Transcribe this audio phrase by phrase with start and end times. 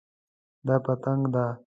[0.67, 1.45] دا پتنګ ده